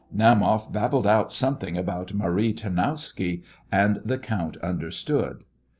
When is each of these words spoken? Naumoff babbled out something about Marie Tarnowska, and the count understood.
Naumoff 0.11 0.71
babbled 0.73 1.05
out 1.05 1.31
something 1.31 1.77
about 1.77 2.11
Marie 2.15 2.53
Tarnowska, 2.55 3.43
and 3.71 4.01
the 4.03 4.17
count 4.17 4.57
understood. 4.57 5.43